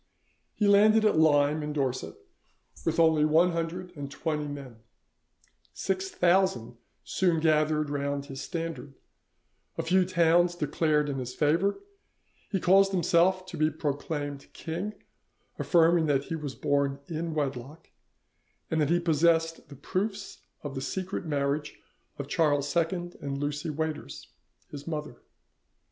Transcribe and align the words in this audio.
He 0.55 0.67
landed 0.67 1.05
at 1.05 1.19
Lyme, 1.19 1.61
in 1.61 1.73
Dorset, 1.73 2.15
with 2.83 2.99
only 2.99 3.23
one 3.23 3.51
hundred 3.51 3.95
and 3.95 4.09
twenty 4.09 4.47
men; 4.47 4.77
six 5.75 6.09
thousand 6.09 6.75
soon 7.03 7.39
gathered 7.39 7.91
round 7.91 8.25
his 8.25 8.41
standard; 8.41 8.95
a 9.77 9.83
few 9.83 10.03
towns 10.03 10.55
declared 10.55 11.07
in 11.07 11.19
his 11.19 11.35
favour; 11.35 11.77
he 12.49 12.59
caused 12.59 12.93
himself 12.93 13.45
to 13.45 13.57
be 13.57 13.69
proclaimed 13.69 14.47
king, 14.53 14.95
affirming 15.59 16.07
that 16.07 16.23
he 16.23 16.35
was 16.35 16.55
born 16.55 16.99
in 17.07 17.35
wedlock, 17.35 17.91
and 18.71 18.81
that 18.81 18.89
he 18.89 18.99
possessed 18.99 19.69
the 19.69 19.75
proofs 19.75 20.39
of 20.63 20.73
the 20.73 20.81
secret 20.81 21.27
marriage 21.27 21.79
of 22.17 22.27
Charles 22.27 22.75
II 22.75 23.11
and 23.21 23.37
Lucy 23.37 23.69
Waiters, 23.69 24.29
his 24.71 24.87
mother. 24.87 25.21